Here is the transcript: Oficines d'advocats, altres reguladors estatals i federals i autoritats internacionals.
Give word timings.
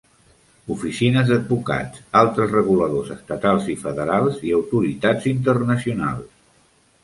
Oficines 0.75 1.29
d'advocats, 1.31 1.99
altres 2.23 2.49
reguladors 2.57 3.13
estatals 3.17 3.69
i 3.77 3.77
federals 3.85 4.43
i 4.51 4.57
autoritats 4.61 5.33
internacionals. 5.37 6.29